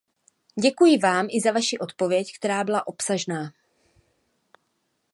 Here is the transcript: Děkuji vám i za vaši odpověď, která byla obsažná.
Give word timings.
Děkuji 0.61 0.97
vám 0.97 1.27
i 1.29 1.41
za 1.41 1.51
vaši 1.51 1.79
odpověď, 1.79 2.33
která 2.37 2.63
byla 2.63 2.87
obsažná. 2.87 3.51